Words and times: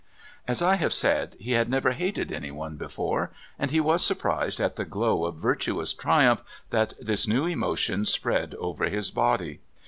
As 0.47 0.63
I 0.63 0.77
have 0.77 0.93
said, 0.93 1.35
he 1.39 1.51
had 1.51 1.69
never 1.69 1.91
hated 1.91 2.31
anyone 2.31 2.75
before, 2.75 3.29
and 3.59 3.69
he 3.69 3.79
was 3.79 4.03
surprised 4.03 4.59
at 4.59 4.75
the 4.75 4.83
glow 4.83 5.25
of 5.25 5.35
virtuous 5.35 5.93
triumph 5.93 6.41
that 6.71 6.95
this 6.99 7.27
new 7.27 7.45
emotion 7.45 8.07
spread 8.07 8.55
over 8.55 8.85
his 8.85 9.11
body. 9.11 9.59